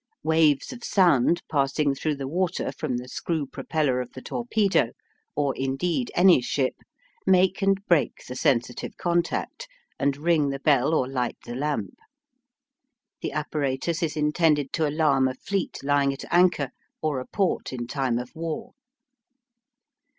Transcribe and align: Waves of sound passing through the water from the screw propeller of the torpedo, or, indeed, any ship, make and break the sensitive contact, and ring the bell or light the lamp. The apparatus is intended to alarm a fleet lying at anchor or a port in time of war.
Waves 0.23 0.73
of 0.73 0.83
sound 0.83 1.43
passing 1.47 1.93
through 1.93 2.15
the 2.15 2.27
water 2.27 2.71
from 2.71 2.97
the 2.97 3.07
screw 3.07 3.45
propeller 3.45 4.01
of 4.01 4.11
the 4.13 4.21
torpedo, 4.23 4.89
or, 5.35 5.55
indeed, 5.55 6.11
any 6.15 6.41
ship, 6.41 6.73
make 7.27 7.61
and 7.61 7.85
break 7.85 8.25
the 8.25 8.35
sensitive 8.35 8.97
contact, 8.97 9.67
and 9.99 10.17
ring 10.17 10.49
the 10.49 10.57
bell 10.57 10.95
or 10.95 11.07
light 11.07 11.37
the 11.45 11.53
lamp. 11.53 11.99
The 13.21 13.31
apparatus 13.33 14.01
is 14.01 14.17
intended 14.17 14.73
to 14.73 14.89
alarm 14.89 15.27
a 15.27 15.35
fleet 15.35 15.77
lying 15.83 16.11
at 16.13 16.25
anchor 16.31 16.71
or 17.03 17.19
a 17.19 17.27
port 17.27 17.71
in 17.71 17.85
time 17.85 18.17
of 18.17 18.35
war. 18.35 18.73